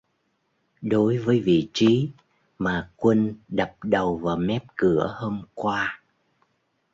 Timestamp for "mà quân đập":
2.57-3.75